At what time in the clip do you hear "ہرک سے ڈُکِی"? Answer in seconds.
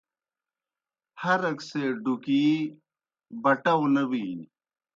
1.21-2.45